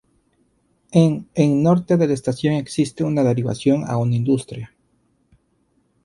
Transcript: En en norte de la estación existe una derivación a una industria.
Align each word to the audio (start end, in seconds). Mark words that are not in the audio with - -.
En 0.91 1.29
en 1.35 1.61
norte 1.61 1.95
de 1.95 2.07
la 2.07 2.15
estación 2.15 2.55
existe 2.55 3.03
una 3.03 3.23
derivación 3.23 3.83
a 3.87 3.97
una 3.97 4.15
industria. 4.15 4.73